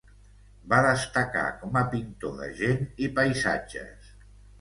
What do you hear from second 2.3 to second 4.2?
de gent i paisatges.